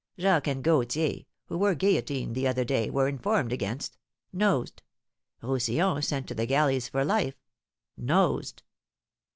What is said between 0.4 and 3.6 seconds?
and Gauthier, who were guillotined the other day, were informed